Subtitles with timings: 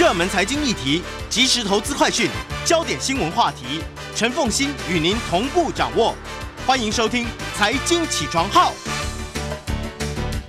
[0.00, 2.26] 热门财经议题、即时投资快讯、
[2.64, 3.82] 焦点新闻话题，
[4.16, 6.14] 陈凤欣与您同步掌握。
[6.66, 8.72] 欢迎收听《财经起床号》。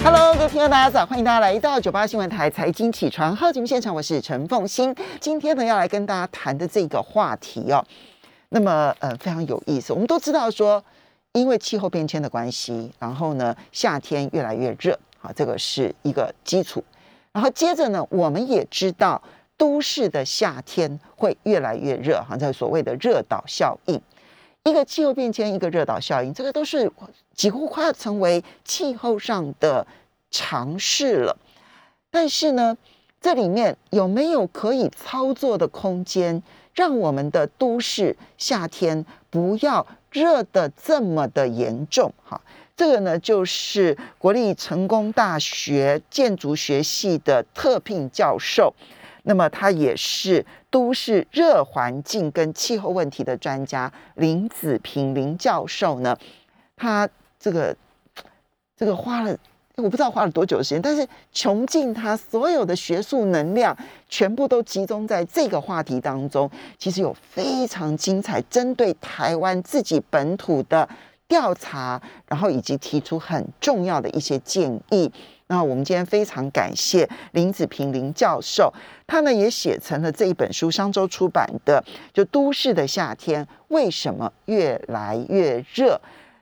[0.06, 4.96] Hello，各位听众大家早，欢迎大家来到九八新闻台财经起床号节目现场，我是陈凤欣。
[5.20, 7.86] 今天呢，要来跟大家谈的这个话题哦，
[8.48, 9.92] 那么呃非常有意思。
[9.92, 10.82] 我们都知道说，
[11.34, 16.82] 因为气候变迁的关系，然后呢夏天越来越热，啊，这个是一个基础。
[17.34, 19.22] 然后接着呢，我们也知道
[19.62, 24.02] 都市的夏天会越来越热，哈，这所谓的热岛效应。
[24.64, 26.92] 一个气候变迁，一个热岛效应，这个都是
[27.36, 29.86] 几乎快要成为气候上的
[30.32, 31.38] 常识了。
[32.10, 32.76] 但是呢，
[33.22, 36.42] 这里面有没有可以操作的空间，
[36.74, 42.12] 让我们的都市夏天不要热得这么的严重？
[42.24, 42.42] 哈，
[42.76, 48.74] 这个呢，就是国立成功大学建筑学系的特聘教授。
[49.24, 56.18] 那么他也是都市热环境跟气候问题的专家林子平林教授呢，
[56.76, 57.08] 他
[57.40, 57.76] 这个
[58.76, 59.38] 这个花了
[59.78, 63.76] 我不知道花了多久时间，但是穷尽他所有的学术能量，
[64.10, 66.50] 全部都集中在这个话题当中。
[66.78, 70.88] 其实有非常精彩针对台湾自己本土的
[71.28, 75.12] 调查，然后以及提出很重要的一些建议。
[75.52, 78.74] 那我们今天非常感谢林子平林教授，
[79.06, 86.00] 他呢也写成了这一本书，商周出版的，就《都市的夏天为什么越来越热》。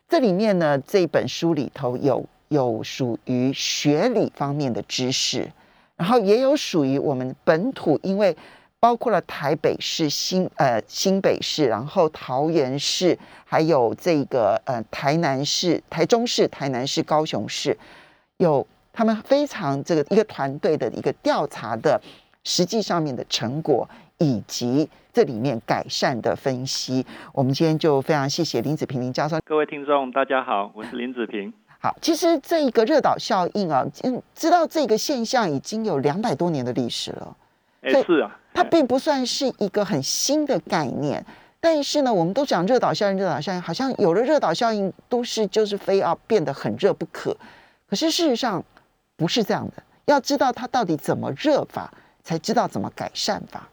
[0.07, 5.51] 这里面呢，这本书里头有有属于学理方面的知识，
[5.97, 8.37] 然后也有属于我们本土，因为
[8.79, 17.75] 包括了台北市、新呃新北市，然后桃园市，还有这个呃台南市、台中市、台南市、高雄市
[18.37, 18.67] 有。
[18.99, 21.97] 他们非常这个一个团队的一个调查的
[22.43, 29.39] 实际上面的成果，以及这里面改善的分析，我们今天就非常谢谢林子平林教授。
[29.45, 31.53] 各位听众，大家好，我是林子平。
[31.79, 37.37] 好，其实这一个热岛效应啊，嗯，知道这个现象已经有两百多年的历史了。
[37.83, 41.25] 哎，是啊，它并不算是一个很新的概念，
[41.61, 47.37] 但是呢，我们都讲热岛效应，热岛效应好像有了热岛效应，都市就是非要变得很热不可。
[47.89, 48.61] 可是事实上，
[49.19, 51.93] 不是这样的，要知道它到底怎么热法，
[52.23, 53.67] 才知道怎么改善法。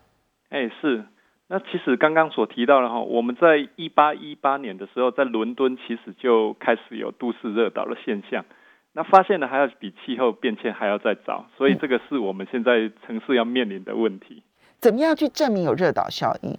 [0.50, 1.04] 哎，是。
[1.48, 8.44] 那其实刚刚所提到的哈，我们在一八一八年的时候，在伦敦其实就开始有都市热岛的现象。
[8.92, 14.42] 那发现的还要比气候变迁还要再早，所以这个是我们现在城市要面临的问题。
[14.80, 16.58] 怎么样去证明有热岛效应？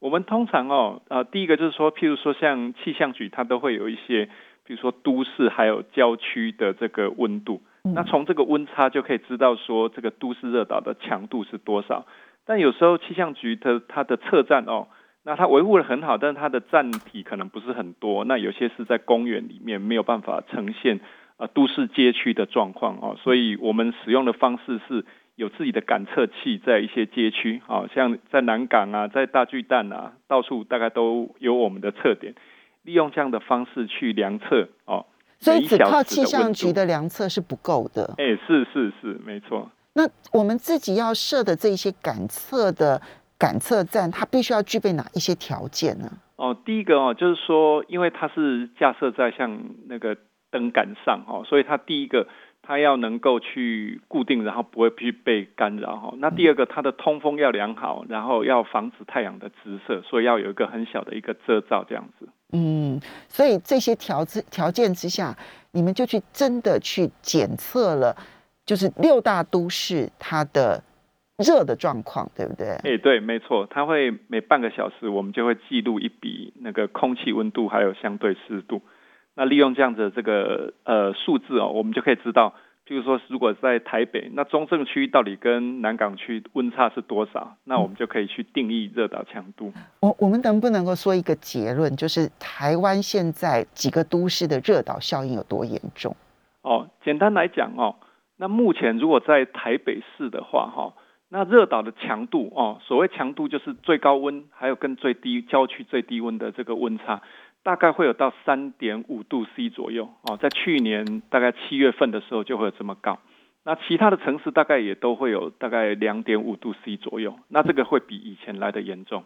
[0.00, 4.28] 我们通常哦，呃，第一个就是说，譬如说像气象局，它都会有一些，
[4.64, 7.62] 比如说都市还有郊区的这个温度。
[7.94, 12.06] 那从这个温差就可以知道说这个都市热岛的强度是多少。
[12.44, 14.86] 但有时候气象局的它的测站哦，
[15.24, 18.24] 那它维护的很好，但是它的站体可能不是很多。
[18.24, 21.00] 那有些是在公园里面没有办法呈现
[21.38, 25.04] 呃都市街区的状况哦，所以我们使用的方式是
[25.34, 32.34] 有自己的感测器在一些街区，好像在南港啊，在大巨蛋啊，到处大概都有我们的测点，
[32.84, 35.06] 利用这样的方式去量测哦。
[35.38, 38.14] 所以只靠气象局的量测是不够的。
[38.18, 39.70] 哎，是是是，没错。
[39.94, 43.00] 那我们自己要设的这些感测的
[43.38, 46.10] 感测站，它必须要具备哪一些条件呢？
[46.36, 49.58] 哦，第一个哦，就是说，因为它是架设在像
[49.88, 50.16] 那个
[50.50, 52.26] 灯杆上哦，所以它第一个
[52.66, 56.14] 它要能够去固定，然后不会去被干扰哈。
[56.18, 62.28] 那第二个，它的通风要良好，然后要防止太阳的直射，所以要有一个很小的一个遮罩这样子。
[62.52, 65.36] 嗯，所以这些条子条件之下，
[65.70, 68.16] 你们就去真的去检测了，
[68.64, 70.82] 就是六大都市它的
[71.38, 72.70] 热的状况，对不对？
[72.82, 78.82] 哎，对，没错，它会每半个小时我们就会记录一笔那个空气温度还有相对湿度。
[79.36, 82.54] 那利用这样子这个呃数字哦，我们就可以知道。
[82.88, 87.56] 譬如说，如果在台北，那中正区到底跟南港区温差是多少？
[87.64, 89.72] 那我们就可以去定义热岛强度。
[90.00, 96.14] 我我们能不能够说一个结论，就是台湾现在几个都市的热岛效应有多严重？
[96.62, 97.96] 哦，简单来讲哦，
[98.36, 100.94] 那目前如果在台北市的话，哈，
[101.28, 107.20] 那热岛的强度哦，所谓强度就是最高温还有跟最低郊区最低温的这个温差。
[107.66, 113.18] 大概会有到三点五度 C 左右哦，在去年大概七月份的时候就会有这么高。
[113.64, 119.24] 那其他的城市大概也都会有大概两点五度 C 左右，那这个会比以前来的严重。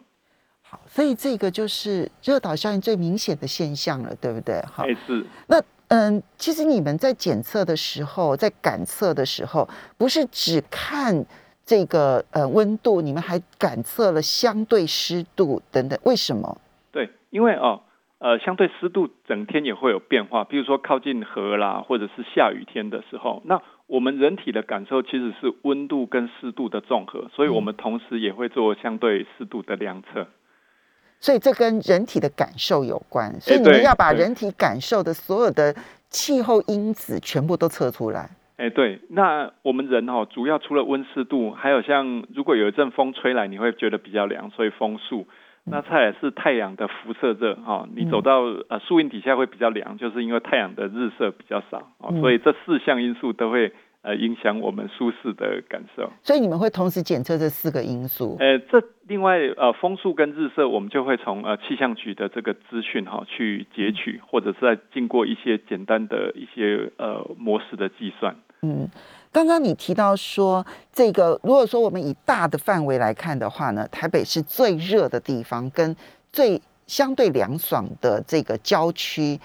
[0.63, 4.59] 好，所以这个就是热岛效应最明显的现象了，对不对？
[4.73, 5.23] 好，是。
[5.45, 11.23] 那嗯，其实你们在检测的时候，在感测的时候，不是只看
[11.63, 16.59] 这个呃温度，你们还感测了相对湿度等等，为什么？
[16.91, 17.79] 对，因为哦，
[18.23, 30.27] 呃，相对湿度整天也会有变化，比如说靠近河啦，或者是下雨天的时候，那我们人体的感受其实是温度跟湿度的综合，所以我们同时也会做相对湿度的量测。
[31.19, 35.75] 所以这跟人体的感受有关，所以你们要把人体感受的所有的
[36.09, 38.29] 气候因子全部都测出来。
[38.57, 45.25] 哎，对，那我们人哈，主要除了温湿度，还有像如果有一阵风吹来，你会觉得比较凉，所以风速。
[45.65, 53.71] 那再也是太阳的辐射热哈，你走到呃树荫底下会比较凉，就是因为太阳的日射比较少，所以这四项因素都会。
[54.03, 56.11] 呃，影响我们舒适的感受。
[56.23, 58.35] 所以你们会同时检测这四个因素。
[58.39, 68.35] 呃，这另外呃风速跟日射，我们就会从呃气象局的这个资讯哈去截取，或者是在经过一些简单的一些呃模式的计算。
[68.63, 68.89] 嗯，
[69.31, 75.95] 刚刚你提到说，这个如果说我们以大的范围来看的话呢，台北是最热的地方，跟
[76.33, 79.39] 最相对凉爽的这个郊区，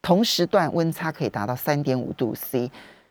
[0.00, 2.70] 同时段温差可以达到三点五度 C。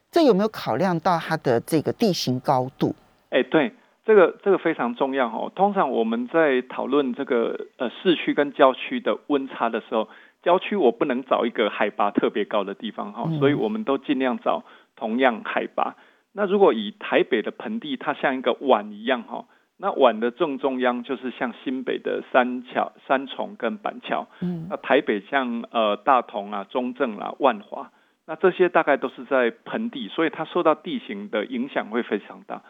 [0.09, 2.95] 这有没有考量到它的这个地形高度？
[3.29, 3.73] 哎，对，
[4.05, 5.51] 这个这个非常重要哦。
[5.53, 10.07] 通常我们在讨论这个呃市区跟郊区的温差的时候，
[10.43, 14.63] 郊区我不能找一个海拔特别高的地方哈，所以我们都尽量找
[14.95, 15.97] 同样海拔。
[16.33, 19.45] 那如果以台北的盆地，它像一个碗一样哈，
[19.77, 27.91] 那碗的正中央就是像新北的三桥、三重跟板桥，嗯，那台北像呃大同啊、中正啦、万华。
[28.27, 32.61] 那这些大概都是在盆地，所以它受到地形的影响会非常大。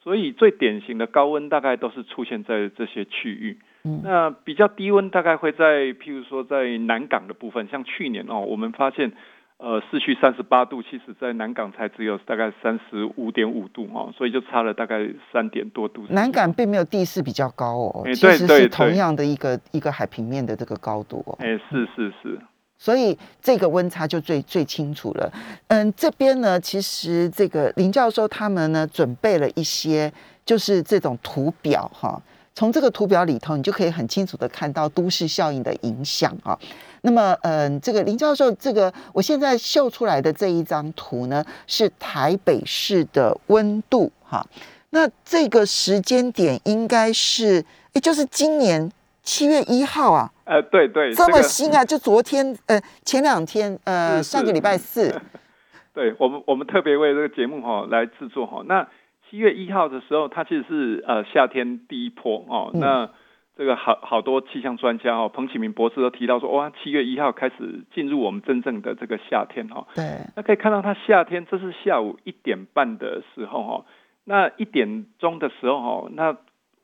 [0.00, 3.58] 所以最典型的高温大概都是出现在这些区域。
[3.84, 9.12] 嗯那比较低温大概会在，譬如说在南港的部分，像去年哦，我们发现
[9.58, 16.04] 呃市区三十八度，其实在南港才只有大概三十五点五度哦，所以就差了大概三点多度。
[16.10, 21.36] 南港并没有地势比较高哦，其实是同样的一个一个海平面的这个高度哦。
[21.40, 22.38] 哎，是是是。
[22.80, 25.32] 所以这个温差就最最清楚了。
[25.66, 30.12] 嗯，这边呢，其实这个林教授他们呢准备了一些，
[30.44, 32.22] 就是这种图表哈。
[32.58, 36.58] 从这个图表里头，你就可以很清楚的看到都市效应的影响啊。
[37.02, 44.44] 那么，嗯，这个林教授，这个我现在秀出来的这一张图呢，是台北市的温度哈。
[44.90, 48.90] 那这个时间点应该是，也就是今年
[49.22, 50.28] 七月一号啊。
[50.42, 51.84] 呃，对对，这么新啊！
[51.84, 55.14] 就昨天，呃，前两天，呃，上个礼拜四，
[55.94, 58.64] 对我们，我们特别为这个节目哈来制作哈。
[58.66, 58.84] 那
[59.28, 62.70] 七月一号的时候，它其实是呃夏天第一波哦。
[62.74, 63.10] 那
[63.56, 69.86] 这个好好多气象专家哦，彭启明博士都提到说，哇，七月一号开始进入我们真正的这个夏天哈。
[69.94, 70.04] 对，
[70.36, 73.84] 那可以看到它夏天，这是下午一点半的时候哈。
[74.24, 76.36] 那一点钟的时候哈，那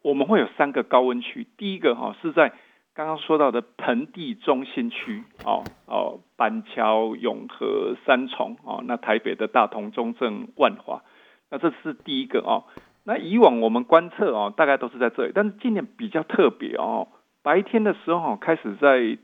[0.03, 2.53] 我们会有三个高温区，第一个哈是在。
[2.97, 11.03] 刚刚说到的盆地中心区，哦哦，板桥、永和、三重，哦，那台北的大同、中正、万华，
[11.51, 12.65] 那这是第一个哦。
[13.05, 17.09] 那以往我们观测哦，大概都是在这里，但是今年比较特别哦，
[17.43, 19.19] 白天的时候开始在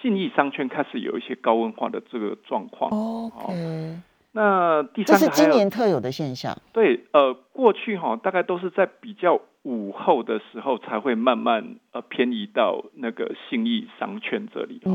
[0.00, 2.90] 信义商圈开始有一些高温化的这个状况。
[2.90, 3.98] OK。
[4.32, 6.54] 那第三个这是今年特有的现象。
[6.72, 14.92] 对，呃，过去哈大概都是在比较午后的时候才会慢慢呃偏移到那个信义商圈这里哈。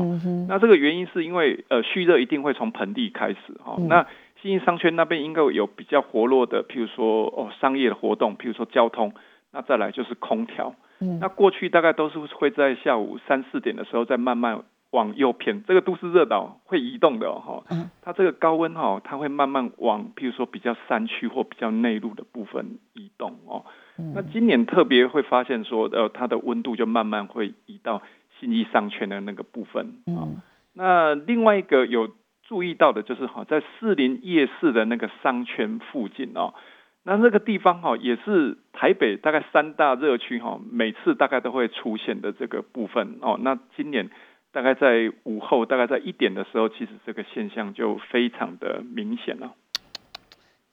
[0.48, 3.76] 那这个原因是因为呃蓄热一定会从盆地开始哈。
[3.88, 4.06] 那
[4.42, 9.14] 信义商圈那边应该有比较活络的，譬如说哦商业的活动，譬如说交通，
[9.52, 10.74] 那再来就是空调。
[11.20, 14.62] 那过去大概都是会在下午三四点的时候再慢慢。
[14.92, 17.64] 往右偏，这个都市热岛会移动的哈，
[18.02, 23.64] 它这个高温哈，它会慢慢往，譬如说比较山区或比较内陆的部分移动哦。
[24.14, 28.02] 那今年特别会发现说，呃，它的温度就慢慢会移到
[28.38, 30.28] 新义商圈的那个部分啊。
[30.74, 32.10] 那另外一个有
[32.52, 36.52] 注意到的就是哈，在士林夜市的那个商圈附近哦，
[37.02, 43.38] 那那个地方哈也是台北大概三大热区哈，每次大概都会出现的这个部分哦。
[43.40, 44.10] 那今年。
[44.54, 49.54] 大概在午后，大概在一点的时候，其实这个现象就非常的明显了。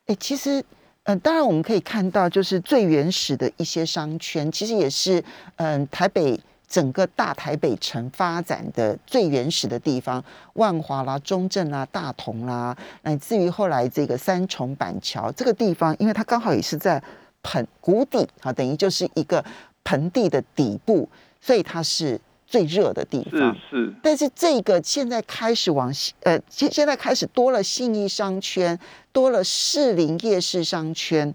[0.07, 0.61] 哎，其实，
[1.03, 5.23] 嗯，当然我们可以看到，就是最原始的一些商圈，其实也是，
[5.55, 6.37] 嗯，台北
[6.69, 10.23] 整个大台北城发展的最原始的地方，
[10.53, 17.01] 万华啦、中正啦、大同啦，乃至于后来这个三重板桥这个地方，因为它刚好也是在
[17.41, 19.43] 盆谷底啊，等于就是一个
[19.83, 21.09] 盆地的底部，
[21.41, 22.21] 所以它是。
[22.51, 28.75] 最热的地方是是，但是这个现在开始往呃，现现在开始多了信义商圈，
[29.11, 31.31] 多了士林夜市商圈，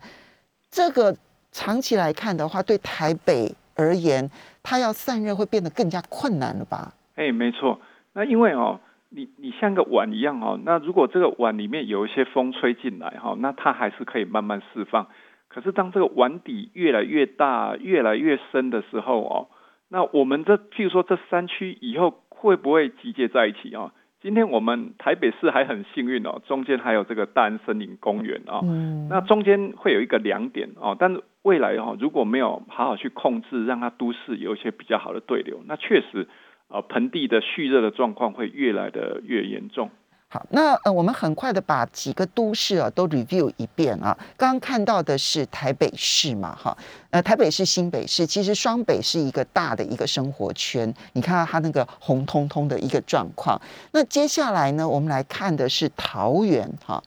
[0.73, 1.17] 这个
[1.53, 4.29] 长期来看的话，对台北而言，
[4.65, 6.93] 它要散热会变得更加困难了吧？
[7.15, 7.81] 哎，没错。
[8.15, 8.81] 那因为哦，
[9.11, 15.07] 你你像个碗一样哦，那如果这个碗里面有一些风吹进来哈，那它还是可以慢慢释放。
[15.49, 19.49] 可是当这个碗底越来越大、越来越深的时候哦，
[19.89, 23.93] 那我们这譬如说这三区以后会不会集结在一起啊？
[24.25, 28.63] 今天我们台北市还很幸运哦，中间还有这个大安森林公园啊，
[29.11, 36.27] 那中间会有一个两点哦，但是未来哈如果没有好好去控制，让它都市有一些比较好的对流，那确实
[36.69, 39.91] 呃盆地的蓄热的状况会越来的越严重。
[40.35, 44.19] 好，那呃，我们很快的把几个都市啊都 review 一遍啊。
[44.37, 46.77] 刚刚看到的是台北市嘛，哈，
[47.11, 50.93] 呃，台北市、新北市，其实双北是一个大的一个生活圈。
[51.13, 53.63] 你看到它那个红彤彤的一个状况。
[53.93, 57.01] 那接下来呢，我们来看的是桃园，哈，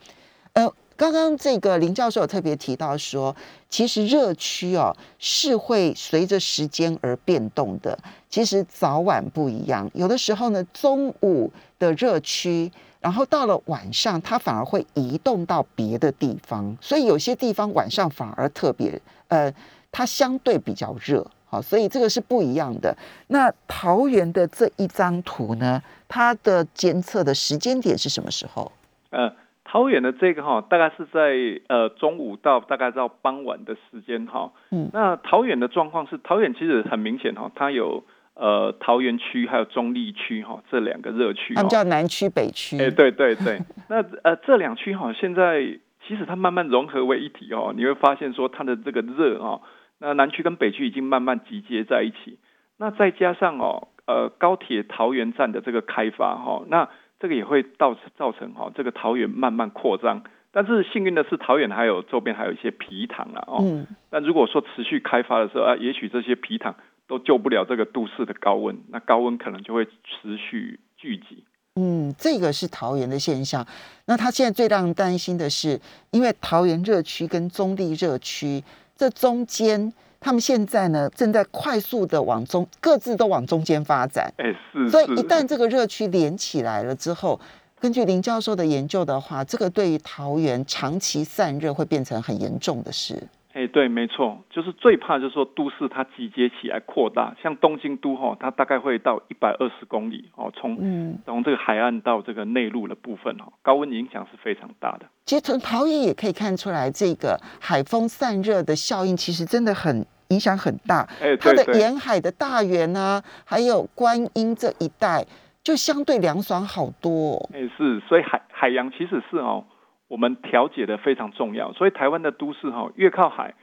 [0.54, 3.36] 呃，刚刚这个林教授有特别提到说，
[3.70, 8.00] 其实热区哦是会随着时间而变动的。
[8.30, 12.72] 其实早晚不一样，有的时候呢，中午的热区。
[13.00, 19.54] 然后到了晚上，它反而会移动到别的地方，所以有些地方晚上反而特别，呃，
[19.92, 22.98] 它相对比较热，好，所以这个是不一样的。
[23.28, 28.72] 那桃园的这一张图呢，它的监测的时间点是什么时候？
[29.12, 29.32] 呃，
[29.64, 34.52] 桃园的这个哈，大概是在呃中午到大概到傍晚的时间哈。
[34.72, 38.04] 嗯，那桃园的状况是，桃园其实很明显哈，它有。
[38.40, 42.78] 呃，桃园区还有中立区哈，这两个热区，他们叫南区北区。
[42.78, 45.64] 哎，对对对， 那呃这两区哈，现在
[46.06, 49.64] 其实它慢慢融合为一体哦，你会发现说它的这个热哦，
[49.98, 52.38] 那南区跟北区已经慢慢集结在一起。
[52.78, 56.88] 那再加上哦，呃高铁桃园站的这个开发哈，那
[57.20, 60.22] 这个也会造造成哈这个桃园慢慢扩张。
[60.52, 63.58] 但是幸运的是，桃园还有周边还有一些皮塘啊哦。
[63.62, 63.88] 嗯。
[64.12, 66.76] 那如果说持续开发的时候啊，也许这些皮塘。
[67.08, 71.44] 都救不了这个都市的高温，那高温可能就会持续聚集。
[71.76, 73.66] 嗯，这个是桃园的现象。
[74.06, 75.80] 那他现在最让人担心的是，
[76.12, 78.64] 因为桃园热区跟中地热区
[78.96, 84.34] 这中间，他们现在呢正在快速的往中，各自都往中间发展。
[84.38, 84.90] 哎，是。
[84.90, 87.40] 所以一旦这个热区连起来了之后，
[87.80, 93.22] 根据林教授的研究的话，这个对于桃园长期散热会变成很严重的事。
[93.58, 100.78] 哎，对，没错，就是最怕就是说都市它集结起来扩大，像东京都哈，它大概会到一百二十公里哦，从
[101.26, 105.08] 从这个海岸到这个内陆的部分哈，高温影响是非常大的。
[105.26, 111.02] 其实从桃园也可以看出来，这个海风散热的效应其实真的很影响很大。
[111.20, 115.26] 哎，它的沿海的大园啊，还有观音这一带，
[115.64, 117.50] 就相对凉爽好多。
[117.52, 119.66] 哎，是，所以海海洋其实是哦。
[120.08, 123.56] 我们调节的非常重要，所以台湾的都市哈越靠海，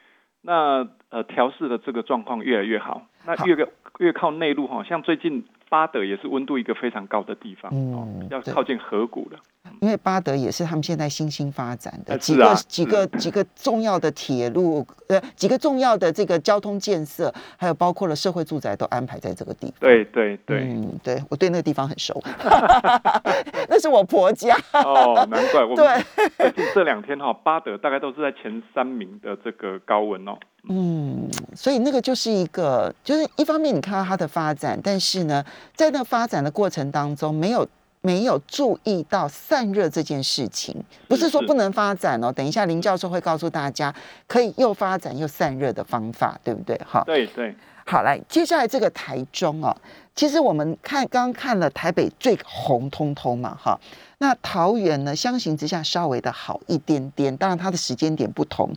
[0.42, 3.06] 那呃调试的这个状况越来越好。
[3.26, 9.38] 那越个越靠内陆哈，像最近巴德也是温度一个非常高的地方，嗯，要靠近河谷的。
[9.80, 19.74] 因为巴德也是他们现在新兴发展的几个几个几个重要的铁路，呃，几个重要的这个交通建设，还有包括了社会住宅都安排在这个地方。
[19.80, 22.22] 对对对，嗯，对我对那个地方很熟，
[23.68, 24.56] 那是我婆家。
[24.72, 26.04] 哦，难怪我们
[26.36, 30.32] 最近这两天哈，巴德大概都是在前三名的这个高温哦。
[30.68, 35.44] 嗯，所以那个就是一个，就是一方面你看到它的发展，但是呢，
[35.74, 37.66] 在那发展的过程当中没有。
[38.04, 40.76] 没有注意到散热这件事情，
[41.08, 42.30] 不是说不能发展哦。
[42.30, 43.92] 等一下林教授会告诉大家，
[44.26, 46.78] 可以又发展又散热的方法，对不对？
[46.86, 47.54] 哈，对对。
[47.86, 49.74] 好，来，接下来这个台中哦，
[50.14, 53.80] 其实我们看刚刚看了台北最红通通嘛，哈。
[54.18, 58.70] 那桃园呢，相形之下稍微的好一点点，当然它的时间点不同，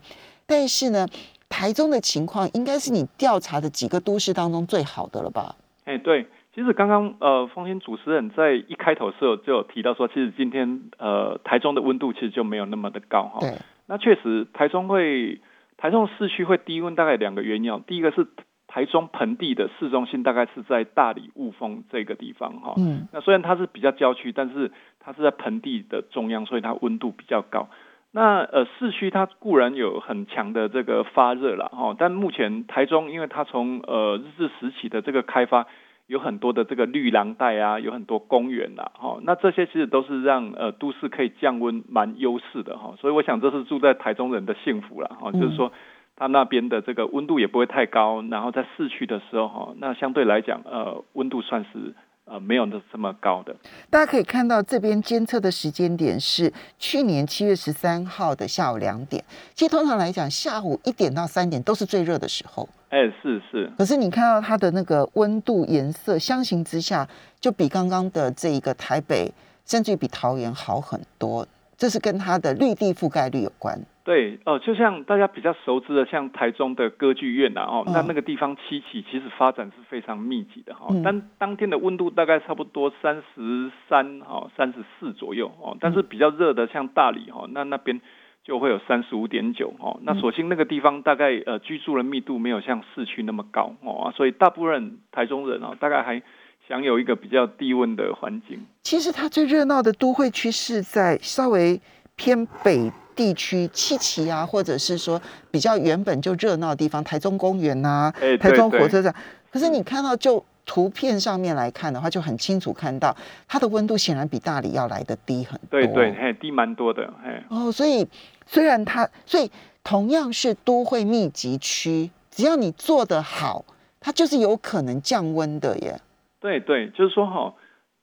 [0.46, 1.06] 但是呢，
[1.50, 5.54] 台中的情况应该是你调查的几个都市当中最好的了吧？
[5.84, 6.26] 哎，对。
[6.58, 13.42] 其实刚刚呃，风险主持人在一开头时候就有提到说，其实今天呃，台中的温度其实就没有那么的高哈。
[13.42, 13.60] 对。
[13.86, 15.40] 那确实，台中会
[15.78, 18.26] 台中市区会低温大概两个原因，第一个是
[18.66, 22.74] 台中盆地的市中心大概是在大理雾峰这个地方哈。
[22.78, 23.08] 嗯。
[23.14, 27.68] 那虽然它是比较郊区，但是它是在盆地的中央，所以它温度比较高。
[28.10, 35.68] 那呃，市区它固然有很强的这个发热了哈，但目前台中因为它从呃日治时期的这个开发。
[36.08, 45.72] 有很多的这个绿廊带啊，有很多公园啊，哈，那这些其实都是让呃都市可以降温蛮优势的哈，所以我想这是住在台中人的幸福了哈，就是说
[46.16, 51.94] 他那边的这个温度也不会太高，然后在市区的时候哈，那相对来讲呃温度算是
[52.30, 53.56] 呃没有那这么高的。
[53.90, 59.24] 大家可以看到这边监测的时间点是去年七月十三号的下午两点。
[59.56, 62.68] 其实通常来讲，下午一点到三点都是最热的时候。
[62.90, 63.72] 哎，是是。
[63.78, 67.08] 可是你看到它的那个温度、颜色相形之下，
[67.40, 69.32] 就比刚刚的这一个台北，
[69.66, 71.48] 甚至于比桃园好很多。
[71.78, 73.80] 这是跟它的绿地覆盖率有关。
[74.08, 80.88] 对，哦，就像大家比较熟知的，像台中的歌剧院呐，哦，那那个地方七期其实发展是非常密集的哈。
[81.04, 85.76] 但当天的温度大概差不多三十三哈，三十四左右哦。
[85.82, 88.00] 但是比较热的像大理哈，那那边
[88.46, 90.00] 就会有三十五点九哈。
[90.04, 96.24] 那所幸那个地方大概呃居住的密度没有像市区那么高哦，所以大部分台中人哦，大概还
[96.70, 98.66] 享有一个比较低温的环境。
[98.84, 101.82] 其实它最热闹的都会区是在稍微
[102.16, 102.90] 偏北。
[103.18, 105.20] 地区七期啊，或者是说
[105.50, 109.14] 比较原本就热闹的地方，台中公园呐，台中火车站。
[109.52, 113.16] 可是你看到就图片上面来看的话，就很清楚看到
[113.48, 115.68] 它的温度显然比大理要来的低很多。
[115.72, 117.44] 对对，嘿，低蛮多的，嘿。
[117.50, 118.08] 哦，所以
[118.46, 119.50] 虽然它，所以
[119.84, 123.66] 同样是都会密集区，只要你做得好，
[124.00, 126.00] 它就是有可能降温的耶。
[126.40, 127.52] 对对，就是说哈。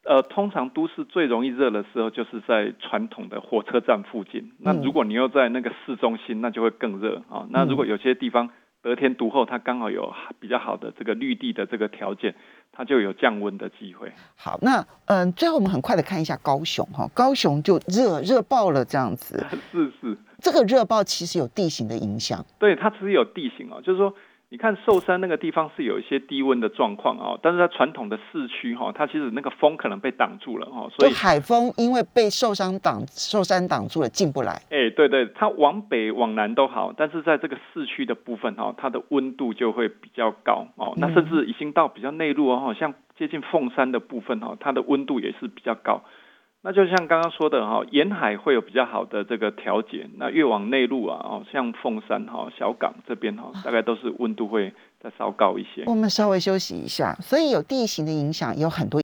[0.06, 4.52] 呃，通常都市最容易热的时候，就是在传统的火车站附近。
[4.58, 7.46] 那如果你又在那个市中心，那就会更热啊。
[7.50, 8.50] 那如果有些地方
[8.82, 12.34] 得天独厚，它刚好有比较好的这个绿地的这个条件，
[12.70, 14.12] 它就有降温的机会。
[14.36, 19.42] 好，那嗯，最后我们很快的看一下高雄哈，高雄就热热爆了这样子。
[19.72, 22.44] 是是，这个热爆其实有地形的影响。
[22.58, 24.14] 对，它其实有地形哦，就是说。
[24.54, 34.52] 你看寿山那个地方是有一些低温的状况啊，但是它传统的市区哈，它其实那个风可能被挡住了哈，所以海风因为被寿山挡寿山挡住了进不来。
[34.70, 46.00] 哎，对对，它往北往南都好，但是在这个市区的部分哈，它的温度就会比较高哦，那甚至已经到比较内陆哦，像接近凤山的部分哈，它的温度也是比较高。
[46.66, 55.84] 那就像刚刚说的哈，沿海会有比较好的这个调节，那越往内陆啊，哦，像凤山哈、小港这边哈，大概都是温度会再稍高一些。
[55.86, 59.03] 我们稍微休息一下，所以有地形的影响，有很多。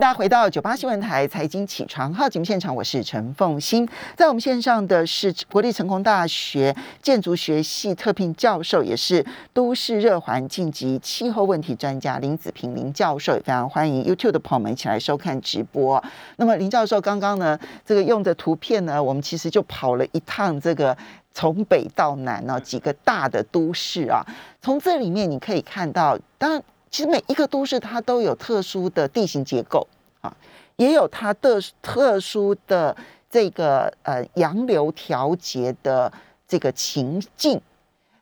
[0.00, 16.00] 大家回到九八新闻台财经起床号节目现场，我是陈凤欣，在我们线上的是国立成功大学建筑学系特聘教授，也是都市热环境及气候问题专家林子平林教授，也非常欢迎 YouTube 的朋友们一起来收看直播。
[16.36, 20.96] 那么林教授刚刚呢，这个用的图片呢，我们其实就跑了一趟这个
[21.34, 24.24] 从北到南呢几个大的都市啊，
[24.62, 26.62] 从这里面你可以看到，当。
[26.90, 29.86] 其实每一个都市它都有特殊的地形结构
[30.20, 30.36] 啊，
[30.76, 32.96] 也有它的特殊的
[33.30, 36.12] 这个呃洋流调节的
[36.46, 37.60] 这个情境，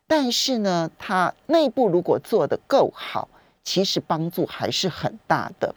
[0.07, 3.29] 但是呢，它内部如果做的够好，
[3.62, 5.74] 其实帮助还是很大的。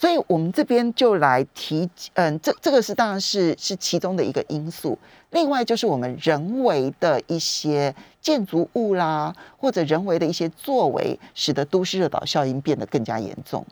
[0.00, 4.96] 所以我们这边就来提，嗯，这这个是当然是是其中的一个因素。
[5.32, 13.66] 另外就是我们人为的一些建筑物啦，或者人为的一些作为，使得都市热岛效应变得更加严重。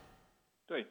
[0.67, 0.85] 对，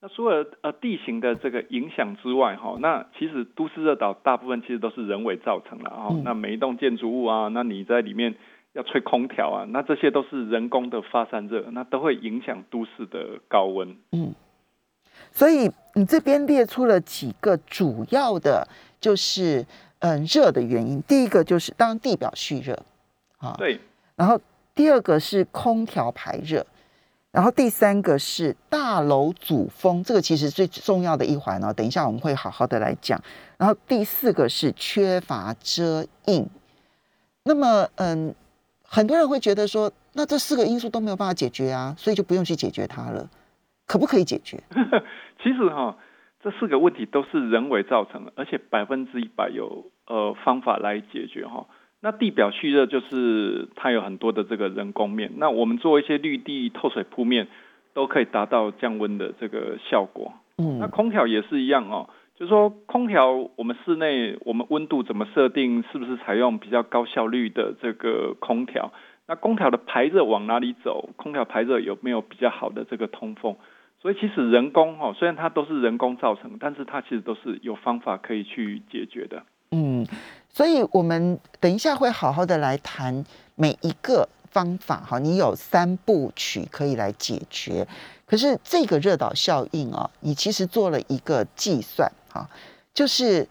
[0.00, 6.14] 那除了呃地形的这个影响之外，哈，那其实都市热岛大部分其实都是人为造成的哈。
[6.22, 8.36] 那每一栋建筑物啊，那你在里面
[8.74, 13.96] 要吹空调啊，那这些都是人工的发散热，那都会影响都市的高温。
[14.12, 14.32] 嗯。
[15.32, 18.66] 所以你这边列出了几个主要的，
[19.00, 19.64] 就是
[20.00, 21.02] 嗯热的原因。
[21.02, 22.78] 第一个就是当地表蓄热
[23.38, 23.80] 啊，对。
[24.16, 24.40] 然后
[24.74, 26.64] 第二个是空调排热，
[27.30, 31.72] 然后第三个是大楼阻风，这个其实最重要的一环哦。
[31.72, 33.22] 等一下我们会好好的来讲。
[33.56, 36.46] 然后第四个是缺乏遮阴。
[37.44, 38.34] 那么嗯，
[38.82, 43.28] 很多人会觉得说，那这四个因素都没有办法解决啊，所以就不用去解决它了。
[43.90, 44.56] 可不可以解决？
[45.42, 45.96] 其实哈，
[46.40, 51.66] 这四个问题都是人为造成的，而且百分之一百有呃方法来解决哈。
[52.00, 57.48] 那地表蓄热就是它有很多的这个人工面，那我们做一些绿地透水铺面，
[57.92, 60.34] 都可以达到降温的这个效果。
[60.58, 68.92] 嗯，那空调也是一样哦，就是说空调我们室内我们温度怎么设定，是不是采用比较高效率的这个空调？
[69.26, 71.10] 那空调的排热往哪里走？
[71.16, 73.56] 空调排热有没有比较好的这个通风？
[74.02, 79.42] 所以其实人工哈，虽然它都是人工造成，但是它其实都是有方法可以去解决的。
[79.72, 80.06] 嗯，
[80.48, 83.22] 所以我们等一下会好好的来谈
[83.56, 87.86] 每一个方法哈，你有三部曲可以来解决。
[88.24, 92.48] 可是这个热岛效应啊，你其实做了一个计算哈，
[92.94, 93.46] 就是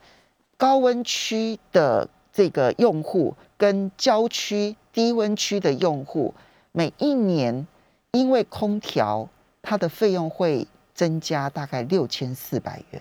[0.58, 6.34] 高温区的这个用户跟郊区低温区的用户，
[6.72, 7.68] 每一年
[8.14, 9.30] 因为空调。
[9.70, 13.00] 它的费用会增加大概六千四百元。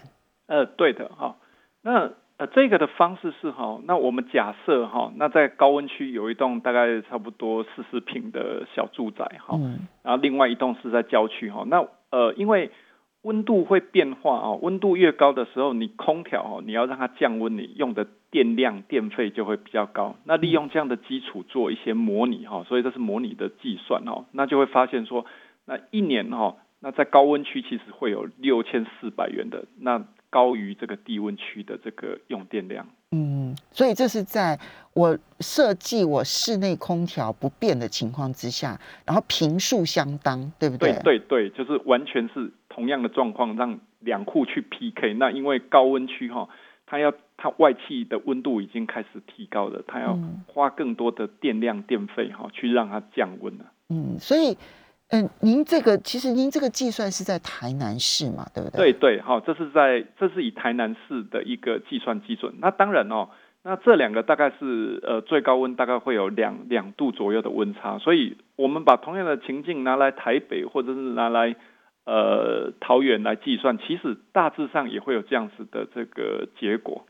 [0.49, 1.37] 呃，对的哈。
[1.81, 9.59] 那呃，这个的方式是哈，那我们假设哈，那在高温区有一栋大概差不多四十平的小住宅哈，
[10.03, 11.65] 然后另外一栋是在郊区哈。
[11.69, 12.71] 那呃，因为
[13.23, 20.17] 温度会变化哦，温度越高的时候，你空调哦，你要让它降温，你用的电量电费就会比较高。
[20.25, 25.25] 那利用这样的基础做一些模拟哈，所以这是模拟的计算哦，那就会发现说，
[25.69, 30.03] 那一年哈，那在高温区其实会有六千四百元的那。
[30.31, 34.61] 高于这个低温区的这个用电量，嗯，所以这是在
[34.93, 40.93] 我设计我室内空调不变的情况之下，然后频数相当，对不对？
[41.03, 45.15] 对对对，就是完全是同样的状况，让两户去 PK。
[45.15, 46.47] 那因为高温区哈，
[46.85, 53.65] 它要它外气的温度已经开始提高了，它要花更多的电量电费哈，去让它降温了。
[53.89, 54.59] 嗯，所以。
[55.11, 58.93] 嗯，您这个其实您这个计算是在台南市嘛，对不对？
[58.93, 62.55] 对对，好，这是在这是以台南市的一个计算基准。
[62.61, 63.31] 那当然哦，
[63.63, 71.57] 那这两个大概是呃最高温大概会有两两度左右的温差，所以我们把同样的情境拿来台北或者是拿来
[72.05, 77.07] 呃桃园来计算，其实大致上也会有这样子的这个结果。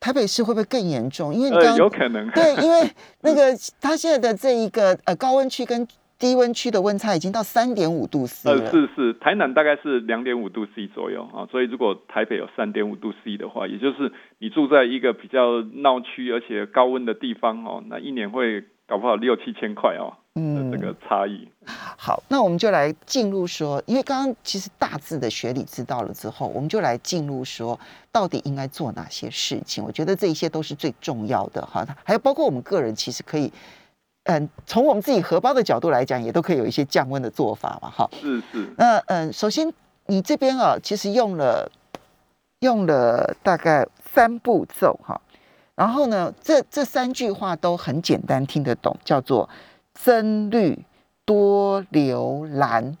[0.00, 1.34] 台北市会不会更严重？
[1.34, 2.88] 因为呃有可能对，因为
[3.20, 5.86] 那个它现在的这一个呃高温区跟
[6.18, 8.60] 低温区的温差已经到三点五度 C 了。
[8.60, 20.12] 呃，是是，台南大概是两点五度 C 左右啊，所以如果台北有三点五度 C 的话，也就是你住在一个比较闹区而且高温的地方哦，那一年会搞不好六七千块哦。
[20.34, 21.48] 嗯，这个差异。
[21.96, 27.78] 好，那我们就来进入说，因为刚刚其实大致的学理知道了之后，我们就来进入说，
[28.10, 29.84] 到底应该做哪些事情？
[29.84, 33.52] 我觉得这一些都是最重要的哈，还有包括我们个人其实可以。
[34.28, 38.08] 嗯，从我们自己荷包的角度来讲，也都可以有一些降温的做法嘛，哈。
[38.20, 38.68] 是是。
[38.76, 39.72] 那嗯，首先
[40.04, 41.70] 你这边啊，其实用了
[42.60, 45.18] 用了大概三步骤哈，
[45.74, 49.48] 然后呢，这这三句话都很简单听得懂，叫做
[49.94, 50.78] 增绿
[51.24, 52.94] 多留蓝，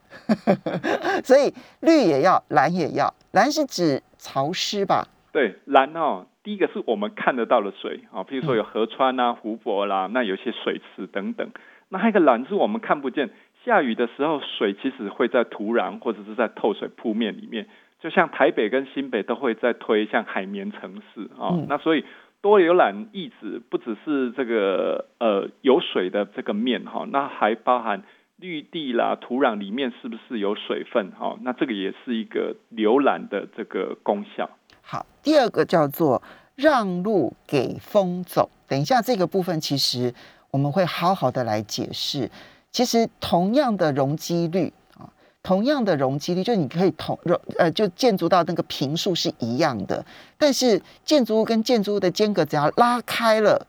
[1.22, 5.06] 所以绿也要，蓝也要，蓝是指潮湿吧？
[5.30, 6.24] 对，蓝哦。
[6.48, 11.50] 第一个是我们看得到的水啊，譬如说有河川啊、湖泊啦，那有些水池等等。
[11.90, 13.28] 那还有一个蓝是我们看不见，
[13.66, 17.66] 下雨的时候水其实会在土壤或者是在透水铺面里面，
[18.00, 21.52] 就像台北跟新北都会在推像海绵城市啊。
[21.68, 22.06] 那所以
[22.40, 28.04] 多浏览意指不只是这个呃有水的这个面哈，那还包含
[28.38, 31.38] 绿地啦、土壤里面是不是有水分哈？
[31.42, 34.48] 那这个也是一个浏览的这个功效。
[34.90, 36.22] 好，第二个叫做
[36.58, 38.50] 让路给风走。
[38.66, 40.12] 等一下，这个部分其实
[40.50, 42.28] 我们会好好的来解释。
[42.72, 45.08] 其实同样的容积率啊，
[45.42, 50.04] 同样的容积率，就你可以同容呃，就建筑到那个平数是一样的，
[50.36, 53.64] 但是建筑物跟建筑物的间隔只要拉开了，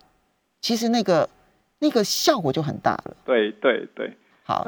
[0.60, 1.30] 其实那个
[1.78, 3.16] 那个效果就很大了。
[3.24, 4.66] 对对对，好。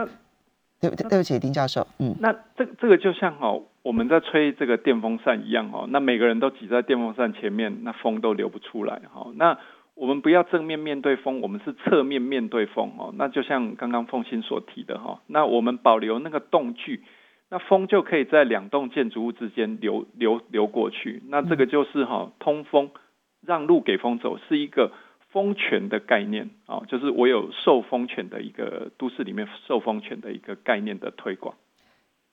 [0.80, 1.08] 对不对？
[1.10, 1.86] 对不起，丁教授。
[2.00, 9.32] 嗯，那这这个就像哦，我们在吹这个电风扇一样哦，那每个人都挤在电风扇前面，那风都流不出来哈。
[9.36, 9.58] 那
[9.96, 13.14] 我们不要正面面对风，我们是侧面面对风哦。
[13.18, 17.02] 那就像刚刚凤欣所提的哈，那我们保留那个动距，
[17.50, 21.22] 那风就可以在两栋建筑物之间流流流过去。
[21.30, 22.92] 那这个就是哈通风，
[23.46, 24.92] 让路给风走，是一个。
[25.32, 31.56] 风权的概念啊，就是我有受风权的一个都市里面受风权的一个概念的推广。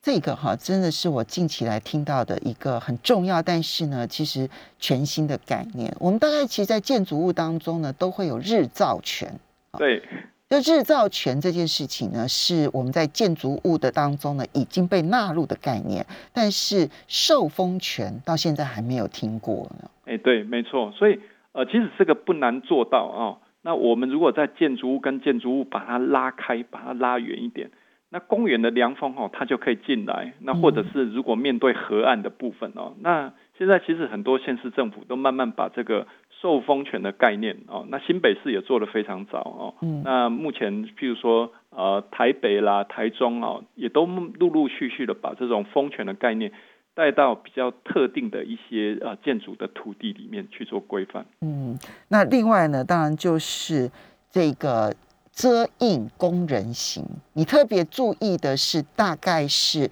[0.01, 5.93] 这个哈，真的是我近期来听到的一个很重要，但是呢，其实全新的概念。
[5.99, 9.39] 我们大概其实，在建筑物当中呢，都会有日照权。
[9.77, 10.01] 对，
[10.49, 19.89] 就日照权这件事情呢，是我们在建筑物的当中呢已经被纳入的概念，但是受风权到现在还没有听过呢。
[20.05, 21.19] 哎，对，没错，所以。
[21.51, 23.41] 呃，其实这个不难做到啊。
[23.63, 27.71] 那我们如果在建筑物跟建筑物把它拉开，把它拉远一点，
[28.09, 30.33] 那公园的凉风哦，它就可以进来。
[30.39, 36.07] 那或者是如果面对河岸的部分哦，那现在其实很多县市政府都慢慢把这个
[36.41, 39.73] 受风权的概念哦，那新北市也做得非常早哦。
[39.81, 40.01] 嗯。
[40.03, 46.51] 那目前譬如说呃台北啦、台中哦，也都陆陆续续的把这种风权的概念。
[46.95, 51.25] 带到比较特定的一些呃建筑的土地里面去做规范。
[51.39, 51.77] 嗯，
[52.09, 53.89] 那另外呢，当然就是
[54.29, 54.93] 这个
[55.39, 59.89] 遮印工人行，你特别注意的是，大概是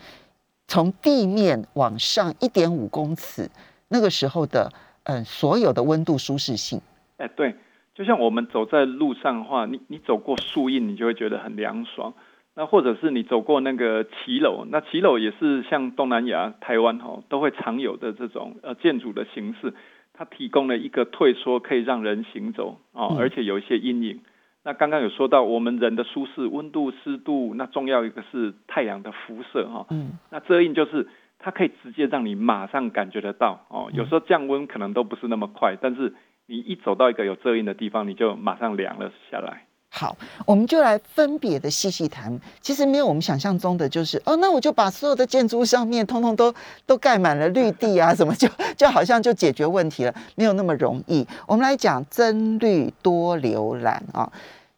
[0.67, 3.49] 从地面往上一点五公尺
[3.87, 4.69] 那个时候的，
[5.05, 6.81] 嗯，所有的温度舒适性。
[7.15, 7.55] 哎，对，
[7.95, 12.13] 就像我们走在路上的话，你你走过树荫，你就会觉得很凉爽。
[12.53, 19.73] 那或者是你走过那个骑楼，那骑楼也是像东南亚、台湾哈都会常有的这种呃建筑的形式，
[20.13, 24.19] 它提供了一个退缩，可以让人行走哦，而且有一些阴影。
[24.67, 29.85] 那刚刚有说到我们人的舒适温度、湿度，那重要一个是太阳的辐射哈。
[29.91, 30.19] 嗯。
[30.29, 31.07] 那遮阴就是
[31.39, 36.13] 它可以直接让你马上感觉得到哦，有时候降温可能都不是那么快，但是
[36.47, 39.66] 你一走到一个有遮阴的地方，你就马上凉了下来。
[39.97, 42.39] 好，我们就来分别的细细谈。
[42.61, 46.53] 其实没有我们想象中的，就是哦，那我就把所有的建筑上面通通都
[46.85, 51.27] 都盖满了绿地啊， 什么就就好像就解决问题了，没有那么容易。
[51.47, 54.31] 我们来讲增绿多浏览啊，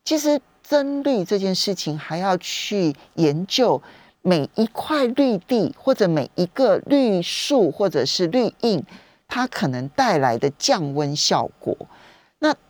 [0.06, 3.82] 其实增绿这件事情还要去研究
[4.22, 8.82] 每一块绿地或者每一个绿树或者是绿荫，
[9.28, 11.76] 它可能带来的降温效果。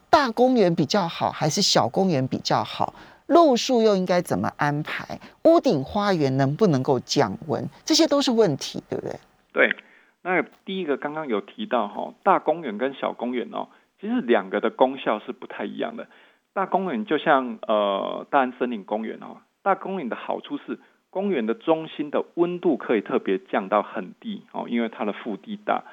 [0.10, 2.94] 大公园比较好还是小公园比较好？
[3.28, 5.20] 路数又应该怎么安排？
[5.44, 7.64] 屋顶花园能不能够降温？
[7.86, 9.20] 这些都是问题，对不对？
[9.54, 9.76] 对，
[10.24, 13.68] 那第一个刚刚有提到哈，大公园跟小公园哦，
[14.02, 16.08] 其实两个的功效是不太一样的。
[16.54, 20.80] 大公园就像呃大安森林公园哦，大公园的好处是
[21.12, 25.84] 公园的中心的温度可以特别降到很低哦，因为它的腹地大。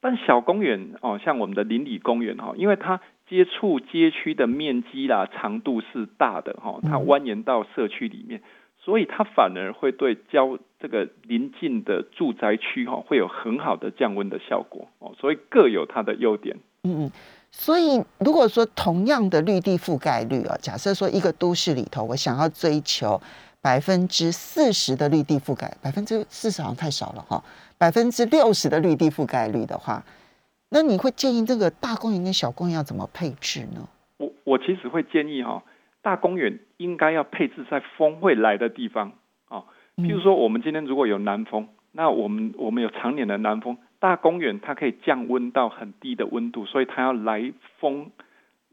[0.00, 8.42] 但小公园哦，像我们的邻里公园哈，因为它接触街区的面积啦、长度是大的哈，它蜿蜒到社区里面，
[8.78, 16.56] 所以它反而会对交这个邻近的住宅区哈，会有很好的降温的效果哦，所以各有它的优点。
[16.82, 17.10] 嗯嗯，
[17.50, 23.18] 所以如果说同样的绿地覆盖率啊，假设说一个都市里头，我想要追求
[23.62, 27.42] 百分之四十的绿地覆盖，百分之四十好像太少了哈，
[27.78, 30.04] 百分之六十的绿地覆盖率的话。
[30.74, 33.88] 那你会建议这个大公园跟小公园要怎么配置呢？
[34.16, 35.62] 我我其实会建议哈，
[36.02, 39.12] 大公园应该要配置在风会来的地方
[39.46, 39.62] 啊。
[39.98, 48.10] 譬如说，我们今天如果有南风，那我们我们有常年的南风，大公园它可以降温到很低的温度，所以它要来风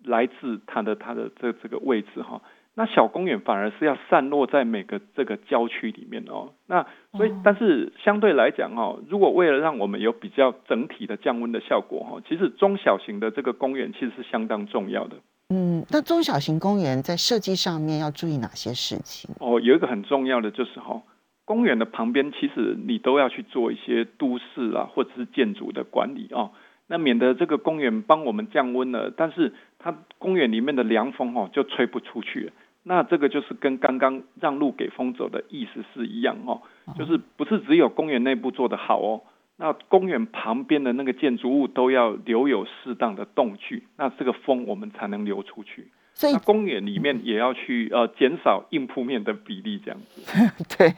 [0.04, 2.42] 来自它的它的这这个位置哈。
[2.74, 6.54] 那小公园反而是要散落在每个这个郊区里面哦。
[6.68, 15.18] 那所以，但是相对来讲哦，如果为了让我们有比较整体的降温的效果哈，其实中小型的这个公园其实是相当重要的。
[15.50, 19.30] 嗯，那中小型公园在设计上面要注意哪些事情？
[19.40, 21.02] 哦，有一个很重要的就是哈，
[21.44, 26.52] 公园的旁边其实你都要去做一些都市啊或者是建筑的管理哦。
[26.88, 32.52] 那免得这个公园帮我们降温了，但是它公园里面的凉风哦就吹不出去，
[32.84, 36.62] 那这个就是跟刚刚让路给风走的意思是一样哦，
[36.98, 39.22] 就是不是只有公园内部做得好哦，
[39.58, 45.88] 那公园旁边的那个建筑物都要留有适当的动距，那这个风我们才能流出去。
[46.22, 50.22] 所以公园里面也要去呃减少硬铺面的比例，这样子。
[50.78, 50.94] 对，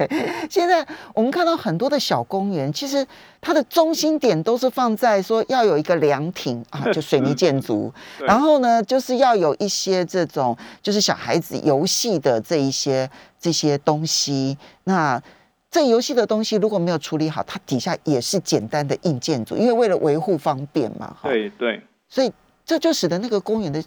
[0.49, 3.07] 现在我们看到很多的小公园，其实
[3.39, 13.09] 它的中心点都是放在说要有一个凉亭啊，就水泥建筑， 然后呢就是要有一些这种就是小孩子游戏的这一些
[13.39, 14.57] 这些东西。
[14.83, 15.23] 那
[15.71, 21.15] 这游戏的东西如果没有处理好，它底下也是简单的硬建筑，因为为了维护方便嘛。
[21.23, 21.81] 对对。
[22.09, 22.29] 所以
[22.65, 23.81] 这就使得那个公园的。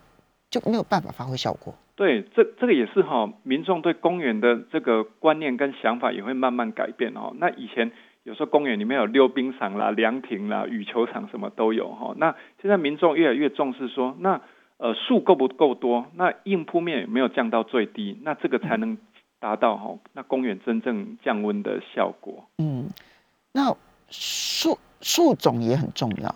[0.50, 1.74] 就没有办法发挥效果。
[1.96, 7.32] 对，这这个也是哈，民众对公园的这个观念跟想法也会慢慢改变哦。
[7.36, 7.90] 那以前
[8.22, 12.14] 有时候公园里面有溜冰场啦、凉亭啦、羽球场什么都有哈。
[12.18, 14.42] 那现在民众越来越重视说，那
[14.76, 16.06] 呃树够不够多？
[16.14, 18.18] 那硬铺面有没有降到最低？
[18.22, 18.98] 那这个才能
[19.40, 22.44] 达到哈，那公园真正降温的效果。
[22.58, 22.90] 嗯，
[23.52, 23.74] 那
[24.10, 26.34] 树树种也很重要。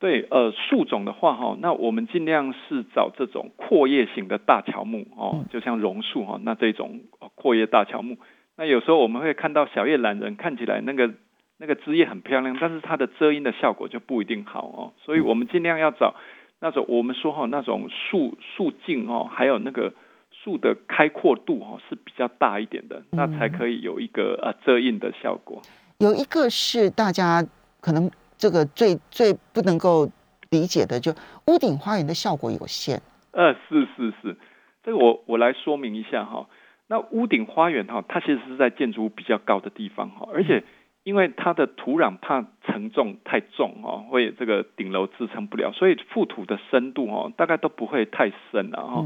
[0.00, 7.00] 对，呃，树种的话，哈，那我们尽量是找这种阔叶型的大乔木，哦，就像榕树，哈，那这种
[7.34, 8.16] 阔叶大乔木，
[8.56, 11.12] 那有时候我们会看到小叶懒人，看起来那个
[11.56, 16.14] 那个枝叶很漂亮，但是它的遮阴的效果就不一定好哦，所以我们尽量要找
[16.60, 19.92] 那种我们说哈那种树树径哦，还有那个
[20.30, 25.60] 树的开阔度哦是比较大一点的，那才可以有一个呃遮阴的效果。
[25.98, 27.44] 有一个是大家
[27.80, 28.08] 可能。
[28.38, 30.08] 这个最最不能够
[30.50, 31.12] 理解的，就
[31.48, 33.02] 屋顶花园的效果有限。
[33.32, 34.36] 呃，是是是，
[34.82, 36.46] 这个我我来说明一下哈。
[36.86, 40.64] 那屋顶花园哈，它其实是在建筑物比较高的地方哈，而且
[41.02, 49.04] 因为它的土壤怕承重太重哈，会这个顶楼支撑不了，所以覆土的深度哈，大概都不会太深了哈。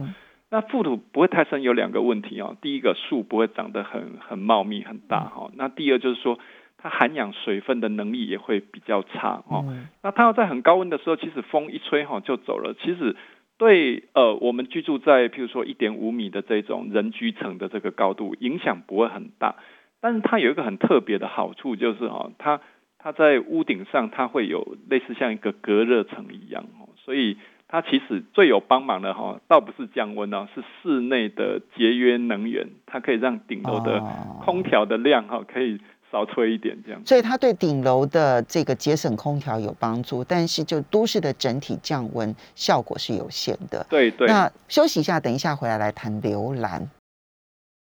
[0.51, 6.39] 那覆土不会太深有两个问题哦，第一个树不会长得很很茂密很大哈，那第二就是说。
[6.83, 9.65] 它含氧水分的能力也会比较差哦。
[10.03, 12.75] 那它要在很高温的时候，其实风一吹哈就走了。
[12.75, 13.15] 其实
[13.57, 19.55] 对呃，我们居住在譬如说一点五米的这种人居层的这个高度影响不会很大，
[20.01, 22.61] 但是它有一个很特别的好处，就是哦，它
[22.99, 27.37] 它在屋顶上它会有类似像一个隔热层一样哦，所以
[27.69, 34.01] 它其实最有帮忙的哈，倒不是降温哦，是室内的节约能源，它可以让顶楼的
[34.45, 35.79] 空调的量哈可以。
[36.13, 43.85] 少吹一点这样，所以它对顶楼的这个节省空调有帮助，但是就都市的整体降温效果是有限的。
[43.89, 44.29] 对对。
[44.29, 46.87] 那休息一下，等一下回来来谈浏览。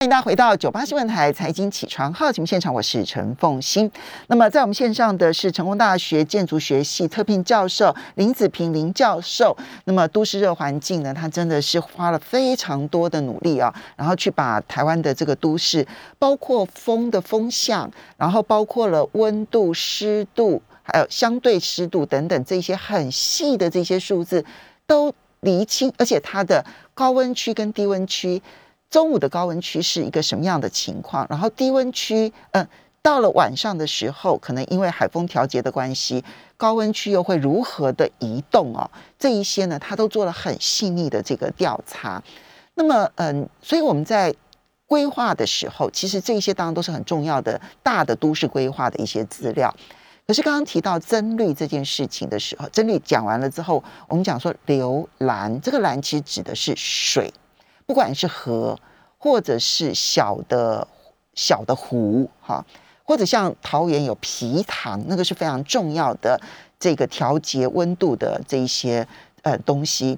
[0.03, 3.89] 欢迎大家回到九八新闻台财经起床号节目现场，我是陈凤欣。
[4.27, 9.55] 那么在我们线上的是成功大学建筑学系特聘教授林子平林教授。
[9.85, 15.87] 那么都市热环境呢，他真的是花了非常多的努力啊，然后去把台湾的这个都市，
[16.19, 24.43] 包括风的风向，然后包括了温度、湿度，还有相对湿度等等这些很细的这些数字
[24.85, 28.41] 都厘清，而且它的高温区跟低温区。
[28.93, 31.25] 中午的高温区是一个什么样的情况？
[31.27, 32.67] 然后低温区，嗯，
[33.01, 36.23] 到了晚上的时候，可能因为海风调节的关系，
[36.57, 38.87] 高温区又会如何的移动哦？
[39.17, 42.21] 这一些呢，他都做了很细腻的这个调查。
[42.75, 44.31] 那么，嗯，所以我们在
[44.85, 49.73] 规划的时候，其实这些当然都是很重要的大的都市规划的一些资料。
[50.27, 57.33] 可是刚刚提到增绿这件事情的时候，增绿讲完了之后，我们讲说流蓝，这个蓝其实指的是水。
[57.85, 58.79] 不管是河，
[59.17, 60.87] 或者是小的
[61.33, 62.65] 小的湖，哈，
[63.03, 66.39] 或者像桃园有皮塘，那个是非常重要的
[66.79, 69.07] 这个调节温度的这一些
[69.41, 70.17] 呃东西。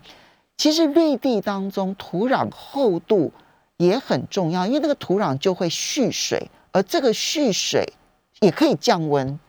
[0.57, 3.31] 其实绿地当中土壤厚度
[3.77, 7.93] 也很重要，因为那个土壤就会蓄水，而这个蓄水
[8.39, 9.39] 也可以降温。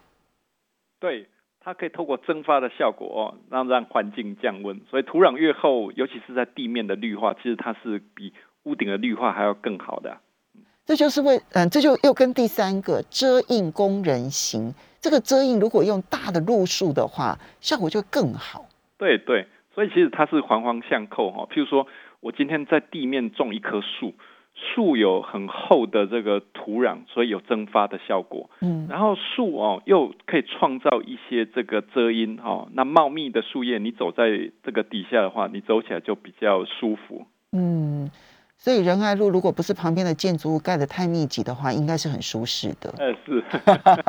[0.98, 1.28] 对。
[1.66, 4.80] 它可以透过蒸发的效果哦，让让环境降温。
[4.88, 10.16] 所以土壤越厚，尤其是在地面的绿化，其实它是比屋顶的绿化还要更好的。
[10.84, 18.66] 这就是为嗯，这就又跟第三个遮印工人型，这个遮印如果用大的路数的话，效果就更好。
[18.96, 21.48] 对对，所以其实它是环环相扣哈。
[21.50, 21.88] 譬如说
[22.20, 24.14] 我今天在地面种一棵树。
[24.58, 28.48] 树有很厚的这个土壤，所以有蒸发的效果。
[28.60, 32.66] 嗯，然后树哦又可以创造一些这个遮阴哈。
[32.72, 37.26] 那茂密的树叶，你走在这个底下的话，你走起来就比较舒服。
[37.52, 38.10] 嗯，
[38.56, 42.94] 所以仁爱路如果不是旁边的建筑物盖的太密集的话，应该是很舒适的。
[42.96, 43.44] 呃，是。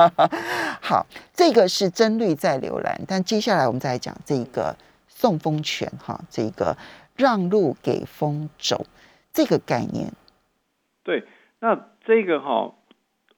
[0.80, 4.74] 好，这个是真绿在浏览，但接下来我们再来讲这个
[5.08, 6.74] 送风权哈，这个
[7.16, 8.86] 让路给风走
[9.30, 10.10] 这个概念。
[11.08, 11.24] 对，
[11.58, 12.74] 那这个哈，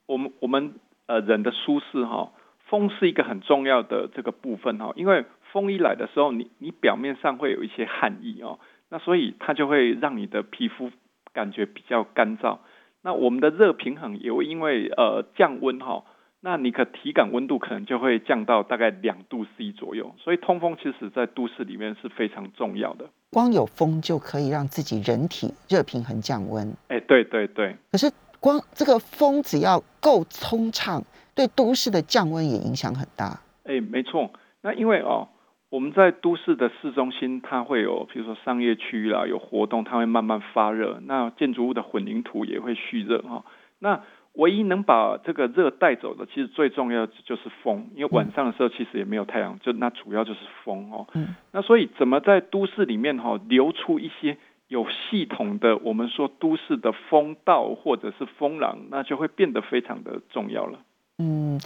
[0.05, 0.73] 我们我们
[1.07, 2.33] 呃人的舒适哈，
[2.67, 10.91] 风是一个很重要的这个部分哈，因为风一来的时候，你你表面上会有一些汗意哦，那所以它就会让你的皮肤
[11.31, 12.57] 感觉比较干燥，
[13.03, 16.03] 那我们的热平衡也会因为呃降温哈，
[16.41, 23.11] 那你可体感温度可能就会降到大概两度 C 左右，所以通风其实在都市里面是非常重要的。
[23.31, 26.71] 光有风就可以让自己人体热平衡降温。
[26.89, 27.75] 哎，对对对。
[27.89, 31.01] 可是光这个风只要够通畅，
[31.33, 33.39] 对都市的降温也影响很大。
[33.63, 34.29] 哎，没错。
[34.61, 35.29] 那因为哦，
[35.69, 40.99] 我们在都市的市中心，它会有，比如说商业区啦，有活动，它会慢慢发热。
[41.05, 43.45] 那建筑物的混凝土也会蓄热哈。
[43.79, 51.05] 那唯一能把这个热带走的，其实最重要就是风，因为晚上的时候其实也没有太阳，就那主要就是风哦。
[51.13, 51.35] 嗯。
[51.51, 54.37] 那所以怎么在都市里面哈留出一些
[54.69, 60.79] 有系统的，我们说都市的风道或者是风廊，那就会变得非常的重要了。
[61.17, 61.59] 嗯，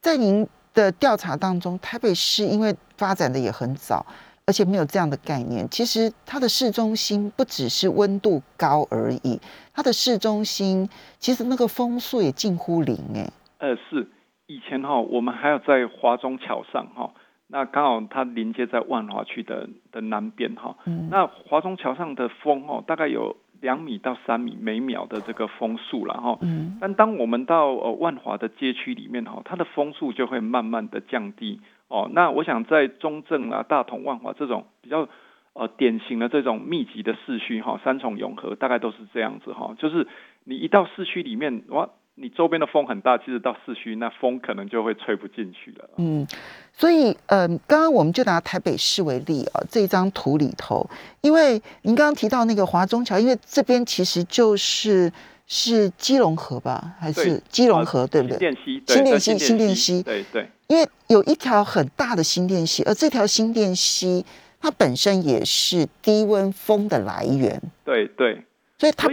[0.00, 4.04] 在您的调查当中，台北市因为发展的也很早。
[4.48, 5.68] 而且没有这样的概念。
[5.68, 9.40] 其实它的市中心不只是温度高而已，
[9.74, 13.28] 它的市中心其实那个风速也近乎零哎。
[13.58, 14.08] 呃，是
[14.46, 17.10] 以前哈，我们还有在华中桥上哈，
[17.48, 20.76] 那刚好它连接在万华区的的南边哈。
[20.84, 21.08] 嗯。
[21.10, 26.38] 那华中桥上的风哦，大概有两米到三米每秒的这个风速了哈。
[26.42, 26.78] 嗯。
[26.80, 31.60] 但当我们到呃万华的街区里面哈，它的风速就会慢慢的降低。
[31.88, 35.08] 哦，那我想在中正啊、大同、万华这种比较
[35.52, 40.06] 呃典型的这种密集的市区哈，三重永和大概都是这样子哈，就是
[40.44, 45.88] 你一到市区里面哇，你周边的风很大，其实到市区那风可能就会吹不进去了。
[45.98, 46.26] 嗯，
[46.72, 50.88] 所以呃，刚刚我们就拿台北市为例啊，这张图里头，
[51.20, 55.12] 因为您刚刚提到那个华中桥，因为这边其实就是
[55.46, 58.38] 是基隆河吧，还是基隆河对不对？
[58.38, 60.48] 新店溪，新店溪，新店溪，对对。
[60.68, 64.24] 因为有一条很大的新店溪，而这条新店溪，
[64.60, 67.62] 它它本身也是低温风的来源。
[67.84, 68.42] 对对，
[68.78, 69.08] 所以它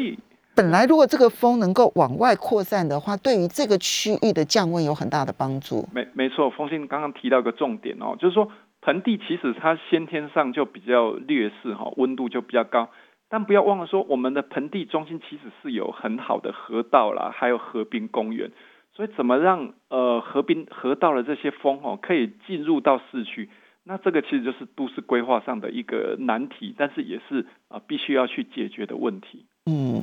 [0.56, 5.88] 本来如果这个风能够往外扩散的话，对于这个区域的降温有很大的帮助。
[5.94, 8.50] 没没错，风信刚刚提到一个重点哦，就是说
[8.82, 12.90] 盆地其实它先天上就比较劣势哈、温度就比较高，
[13.30, 18.50] 但不要忘了说，我们的盆地中心其实是有很好的河道啦，还有河滨公园，
[18.96, 23.50] 所以怎么让呃河滨河道的这些风哦可以进入到市区？
[23.84, 29.46] 那这个其实就是都市规划上的一个难题，但是也是啊、呃必须要去解决的问题。
[29.66, 30.02] 嗯，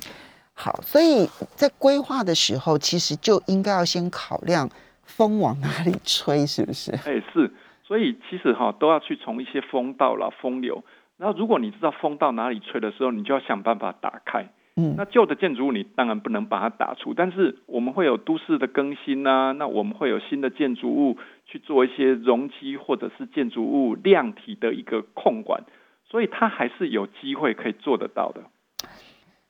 [0.53, 4.68] 好，所以在规划的时候，其实就应该要先考量
[5.05, 6.93] 风往哪里吹，是不是？
[7.07, 7.51] 哎，是，
[7.82, 10.84] 所以其实哈都要去从一些风道啦、风流，
[11.16, 14.51] 然后如果你知道风到哪里吹的时候，你就要想办法打开。
[14.77, 25.64] 嗯那旧的建筑物你当然不能把它打出，但是我们会有都市的更新啊，那我们会有新的建筑物去做一些容积或者是建筑物量体的一个控管，
[26.09, 28.43] 所以它还是有机会可以做得到的。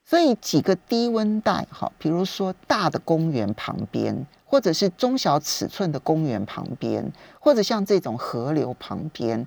[0.02, 9.46] 所以几个低温带，哈，比如说大的公园旁边，或者是中小尺寸的公园旁边，或者像这种河流旁边，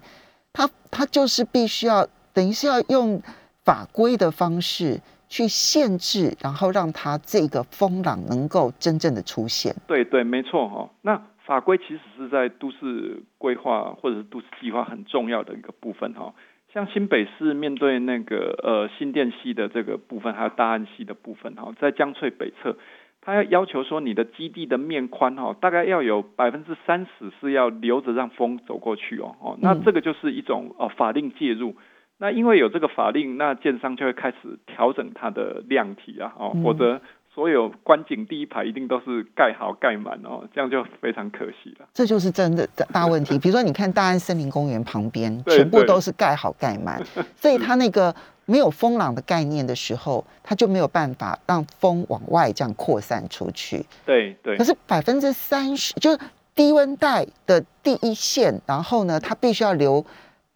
[0.54, 3.22] 它它就是必须要等于是要用
[3.66, 5.02] 法规的方式
[5.34, 9.74] 去限制，然后让它这个风浪能够真正的出现。
[9.88, 10.90] 对对，没错哈、哦。
[11.02, 16.36] 那法规其实是在都市规划或者是都市计划很重要的一个部分哈、
[16.72, 22.78] 像新北市面对那个呃新店系的这个部分，还有大安系的部分哈、在江翠北侧，
[23.20, 31.76] 它要要求说你的基地的面宽哈、大概要有百分之三十是要留着让风走过去哦哦，那这个就是一种呃法令介入。
[32.24, 37.02] 那因为有这个法令，那建商就会开始调整它的量体啊，哦，否则
[37.36, 41.86] 所有观景第一排一定都是盖好盖满哦，这样就非常可惜了。
[41.94, 43.38] 这就是真的大大问题。
[43.44, 47.04] 比如说，你看大安森林公园旁边，全部都是盖好盖满，
[47.36, 48.16] 所以它那个
[48.46, 53.86] 没有风浪的概念的时候，它就没有办法让风往外这样扩散出去。
[54.06, 56.18] 对对可是百分之三十，就是
[56.56, 60.06] 低温带的第一线，然后呢，它必须要留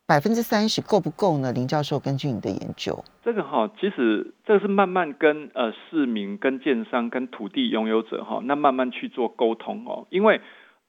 [0.08, 1.52] 百分之三十，够不够呢？
[1.52, 10.40] 林教授，根据你的研究，这个哈、其实这个是慢慢跟呃市民、跟建商、跟土地拥有者哈、那慢慢去做沟通哦，因为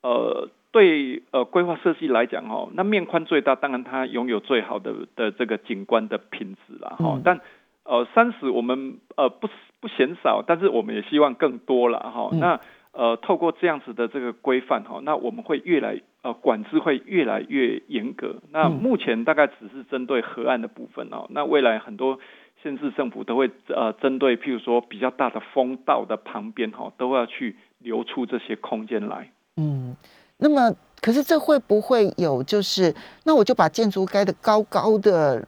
[0.03, 7.23] 呃对呃规划设计来讲哦，那面宽最大，当然它拥有最好的的这个景观的品质啦哈、嗯。
[7.25, 7.41] 但
[7.83, 9.49] 呃三十我们呃不
[9.81, 12.39] 不嫌少，但是我们也希望更多了哈、嗯。
[12.39, 12.61] 那
[12.93, 18.37] 呃透过这样子的这个规范哈、那我们会越来呃管制会越来越严格。
[18.51, 22.19] 那嗯目前大概只是针对河岸的部分哦，那未来很多
[22.63, 29.31] 县市政府都会呃针对譬如说比较大的风道的旁边哈、都要去留出这些空间来。
[29.57, 29.97] 嗯，
[30.39, 32.95] 那么可是这会不会有就是，
[33.25, 35.47] 那我就把建筑物盖的高高的，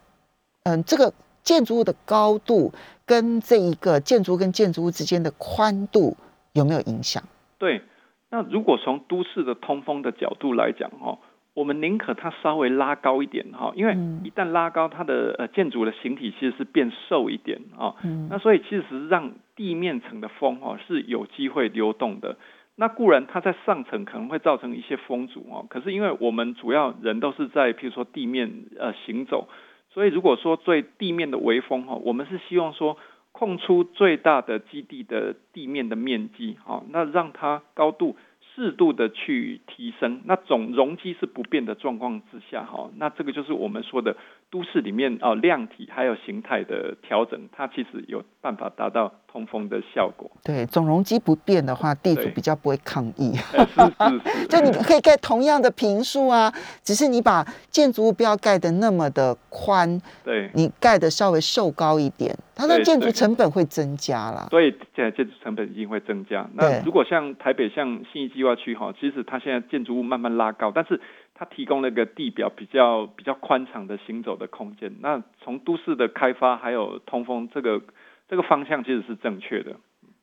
[0.63, 1.13] 嗯，这个
[1.43, 2.73] 建筑物的高度
[3.05, 6.17] 跟这一个建筑跟建筑物之间的宽度
[6.53, 7.23] 有没有影响？
[7.59, 7.83] 对，
[8.31, 11.19] 那如果从都市的通风的角度来讲哈、
[11.53, 14.21] 我们宁可它稍微拉高一点哈、因为嗯。
[14.25, 18.29] 一旦拉高，它的呃建筑的形体其实是变瘦一点啊、嗯。
[18.31, 22.37] 那所以其实让地面层的风哦是有机会流动的。
[22.77, 29.49] 那固然它在上层可能会造成一些风阻哦，可是因为我们主要人都是在譬如说地面呃行走，
[29.91, 32.97] 所以如果说对地面的微风哈、我们是希望说
[33.41, 38.15] 空出最大的基地的地面的面积哈、那让它高度
[38.55, 44.15] 适度的去提升，那总容积是不变的状况之下哈、那这个就是我们说的
[44.51, 50.29] 都市里面哦、量体还有形态的调整，它其实有办法达到通风的效果。
[50.43, 53.33] 对，总容积不变的话，地主比较不会抗议。
[53.53, 64.49] 呃是是 是，就你可以盖同样的平数啊，只是你把建筑物不要盖的那么的宽，对，你盖的稍微瘦高一点，它的建筑成本会增加啦。
[64.51, 66.45] 所以现在建筑成本一定会增加。
[66.55, 71.01] 那如果像台北像信义计划区哈，其实它现在建筑物慢慢拉高，但是
[71.41, 74.95] 它提供那个地表比较比较宽敞的行走的空间。
[75.01, 77.81] 那从都市的开发还有通风这个
[78.29, 79.75] 这个方向其实是正确的。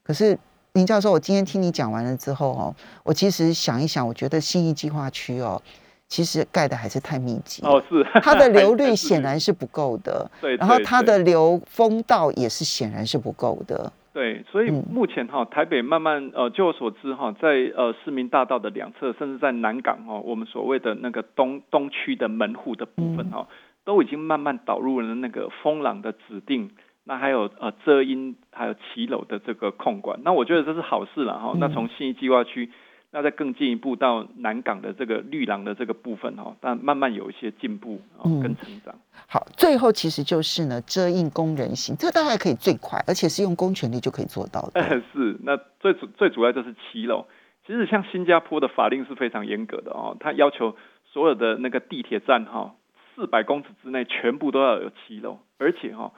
[0.03, 0.37] 可是
[0.73, 5.59] 林教授，我今天听你讲完了之后哦，我其实想一想，我觉得信义计划区哦，
[6.07, 13.91] 其实盖的还是太密集哦，是它的流率 显然是不够的，对，然后它的流风道也是显然是不够的。
[14.17, 14.83] 对，所以嗯。
[14.91, 23.47] 目前哈、台北慢慢呃，据我所知哈、在呃市民大道的两侧，甚至在南港哈、我们所谓的那个东东区的门户的部分哈、
[23.85, 26.71] 都已经慢慢导入了那个风朗的指定，
[27.03, 30.19] 那还有呃遮阴，还有骑楼的这个控管。
[30.23, 31.59] 那我觉得这是好事了哈、嗯。
[31.59, 32.71] 那从信义计划区
[33.11, 38.93] 那再更进一步到南港的这个绿廊的这个部分哈，但慢慢有一些进步啊，跟成长。
[39.27, 44.81] 好，最后其实就是呢，遮印工人行，这个大概可以最快，而且是用公权力就可以做到的。
[45.13, 47.25] 是，那最主最主要就是七楼。
[47.65, 52.75] 其实像新加坡的法令是非常严格的哦，它要求所有的那个地铁站哈，
[53.15, 56.11] 四百公尺之内全部都要有七楼，而且哈。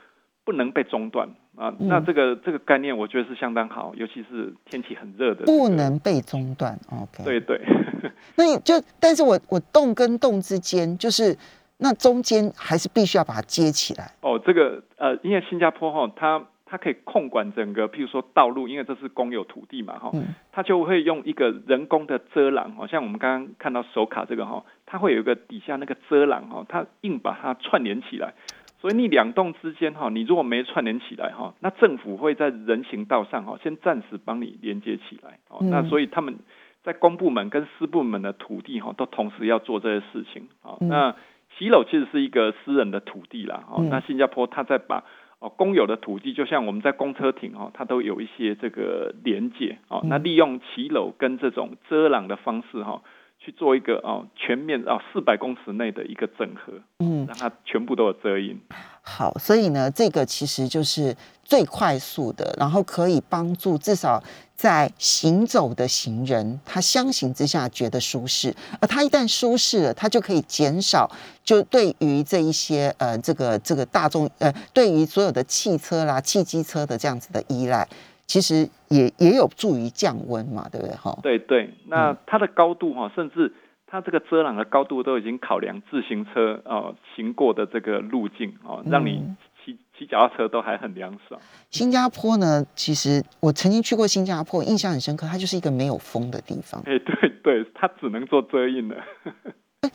[0.45, 1.29] 不能被中断
[1.59, 1.73] 啊！
[1.77, 5.43] 那这个这个概念，我觉得是相当好，尤其是天气很热的。
[5.45, 7.25] 不能被中断，OK。
[7.25, 7.59] 对对，
[8.37, 11.37] 那你就，但是我我动跟动之间，就是
[11.79, 14.09] 那中间还是必须要把它接起来。
[14.21, 20.11] 哦，这个呃，因为新加坡哈，它它可以控管整个，譬如说道路，因为这是公有土地嘛哈，
[20.53, 28.33] 它就会用一个人工的遮挡，好像我们刚刚看到手卡这个哈，它会有一个底下那个遮挡哈，它硬把它串联起来。
[28.81, 35.37] 所以你两栋之间哈，你如果没串联起来哈，那政府会在人行道上哈，先暂时帮你连接起来。
[35.49, 36.37] 哦，那所以他们
[36.81, 40.47] 在公部门跟私部门的土地哈，都同时要做这些事情。
[40.61, 41.13] 啊，那
[41.57, 43.65] 骑楼其实是一个私人的土地啦。
[43.69, 45.03] 哦，那新加坡它在把
[45.39, 49.77] 哦公有的土地，就像我们在公车亭哈，它都有一些这个连接。
[49.89, 53.01] 哦，那利用骑楼跟这种遮挡的方式哈。
[53.49, 58.59] 去做一个哦全面哦四百公尺内的一个整合，嗯，让它全部都有遮阴。
[59.01, 64.23] 好，所以呢，这个其实就是最快速的，然后可以帮助至少
[64.55, 71.09] 在行走的行人，他相形之下觉得舒适，而他一旦舒适了，他就可以减少
[71.43, 77.87] 就对于这一些呃这个这个大众呃对于所有的汽车啦、汽机车的这样子的依赖。
[78.29, 80.95] 其实也也有助于降温嘛，对不对？
[80.95, 83.51] 哈，对对，那它的高度哈，甚至
[83.87, 91.41] 它这个遮挡的高度都已经考量自行车哦行过的这个路径哦，让你骑骑脚踏车都还很凉爽。
[91.71, 96.79] 新加坡呢，其实我曾经去过新加坡，印象很深刻，它就是一个没有风的地方。
[96.85, 98.95] 哎，对对，它只能做遮荫的。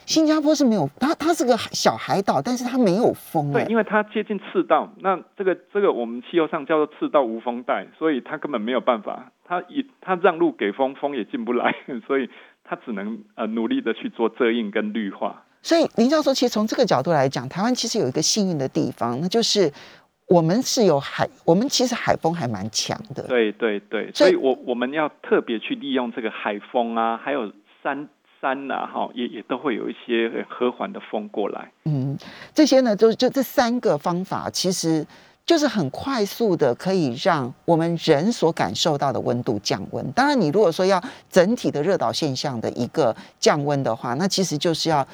[0.05, 3.51] 新加坡是没有，它它是个小海岛，但是它没有风。
[3.53, 11.75] 对，因为它接近赤道，那这个这个我们气候上叫做赤道无风带，所以它根本没有办法，它也它让路给风，风也进不来，
[12.07, 12.29] 所以
[12.63, 15.43] 它只能呃努力的去做遮荫跟绿化。
[15.61, 19.71] 所以林教授，其实从这个角度来讲，台湾其实有一个幸运的地方，那就是
[20.27, 23.27] 我们是有海，我们其实海风还蛮强的。
[23.27, 27.51] 对对对，所以我我们要特别去利用这个海风啊，还有
[27.83, 28.09] 山。
[28.45, 31.71] 山呐，哈，也也都会有一些和缓的风过来。
[31.85, 32.15] 嗯，
[32.53, 35.03] 这些呢，就就这三个方法，其实
[35.47, 40.11] 就是很快速的，可以让我们人所感受到的温度降温。
[40.11, 45.07] 当然，你如果说要整体的热岛现象的一个降温的话，那其实就是要。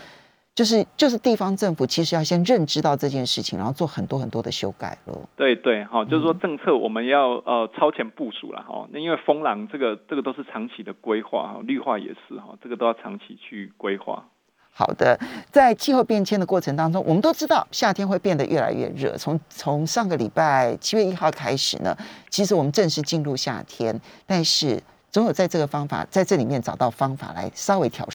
[0.62, 5.18] 就是就是地方政府其实要先认知到这件事情，然后做很多很多的修改了。
[5.36, 8.88] 对对，哈，就是说政策我们要呃超前部署了哈。
[8.92, 14.24] 那因为风浪这个这个都是长期的规划哈，绿化也是哈，这个都要长期去规划。
[14.72, 19.18] 好的，在气候变迁的过程当中，我们都知道夏天会变得越来越热。
[19.18, 21.98] 从从上个礼拜七月一号开始呢，
[22.30, 28.06] 其实我们正式进入夏天，但是总有在这个方法在这里面找到方法来稍微调